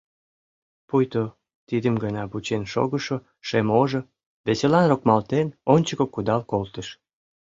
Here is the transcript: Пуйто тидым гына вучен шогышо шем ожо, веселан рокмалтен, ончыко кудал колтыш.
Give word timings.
Пуйто 0.87 1.23
тидым 1.67 1.95
гына 2.03 2.23
вучен 2.31 2.63
шогышо 2.71 3.17
шем 3.47 3.67
ожо, 3.81 4.01
веселан 4.45 4.85
рокмалтен, 4.91 5.47
ончыко 5.73 6.05
кудал 6.13 6.41
колтыш. 6.51 6.87